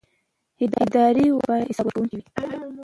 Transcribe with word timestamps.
اداري 0.83 1.25
واک 1.31 1.45
باید 1.49 1.69
حساب 1.69 1.85
ورکوونکی 1.87 2.15
وي. 2.17 2.25